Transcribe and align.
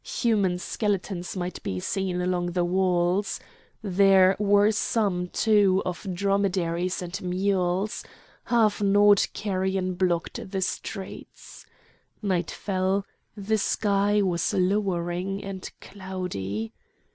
Human 0.03 0.57
skeletons 0.57 1.37
might 1.37 1.61
be 1.61 1.79
seen 1.79 2.21
along 2.21 2.53
the 2.53 2.65
walls. 2.65 3.39
There 3.83 4.35
were 4.39 4.71
some, 4.71 5.27
too, 5.27 5.83
of 5.85 6.07
dromedaries 6.11 7.03
and 7.03 7.21
mules. 7.21 8.03
Half 8.45 8.81
gnawed 8.81 9.27
carrion 9.33 9.93
blocked 9.93 10.49
the 10.49 10.61
streets. 10.63 11.67
Night 12.19 12.49
fell. 12.49 13.05
The 13.37 13.59
sky 13.59 14.23
was 14.23 14.51
lowering 14.55 15.43
and 15.43 15.69
cloudy. 15.81 16.73